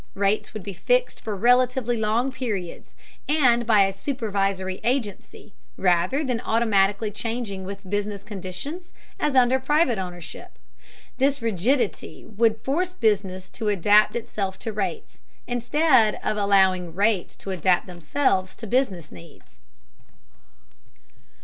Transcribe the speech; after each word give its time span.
Rates 0.15 0.51
would 0.55 0.63
be 0.63 0.73
fixed 0.73 1.21
for 1.21 1.35
relatively 1.35 1.95
long 1.95 2.31
periods 2.31 2.95
and 3.29 3.67
by 3.67 3.83
a 3.85 3.93
supervisory 3.93 4.81
agency, 4.83 5.53
rather 5.77 6.23
than 6.23 6.41
automatically 6.41 7.11
changing 7.11 7.65
with 7.65 7.87
business 7.87 8.23
conditions 8.23 8.93
as 9.19 9.35
under 9.35 9.59
private 9.59 9.99
ownership. 9.99 10.57
This 11.19 11.39
rigidity 11.39 12.25
would 12.25 12.57
force 12.63 12.95
business 12.95 13.47
to 13.49 13.67
adapt 13.69 14.15
itself 14.15 14.57
to 14.65 14.73
rates, 14.73 15.19
instead 15.45 16.19
of 16.23 16.35
allowing 16.35 16.95
rates 16.95 17.35
to 17.35 17.51
adapt 17.51 17.85
themselves 17.85 18.55
to 18.55 18.65
business 18.65 19.11
needs. 19.11 19.59